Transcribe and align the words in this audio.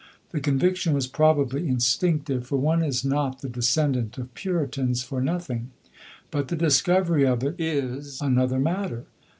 The 0.31 0.39
conviction 0.39 0.93
was 0.95 1.05
probably 1.05 1.67
instinctive, 1.67 2.47
for 2.47 2.57
one 2.57 2.83
is 2.83 3.05
not 3.05 3.41
the 3.41 3.47
descendant 3.49 4.17
of 4.17 4.33
puritans 4.33 5.03
for 5.03 5.21
nothing; 5.21 5.69
but 6.31 6.47
the 6.47 6.55
discovery 6.55 7.23
of 7.23 7.43
it 7.43 7.53
is 7.59 8.19
another 8.19 8.57
matter. 8.59 9.05